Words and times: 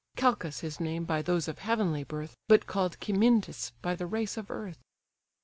(Chalcis 0.17 0.61
his 0.61 0.79
name 0.79 1.05
by 1.05 1.21
those 1.21 1.47
of 1.47 1.59
heavenly 1.59 2.03
birth, 2.03 2.35
But 2.47 2.65
call'd 2.65 2.99
Cymindis 2.99 3.73
by 3.83 3.93
the 3.93 4.07
race 4.07 4.35
of 4.35 4.49
earth.) 4.49 4.79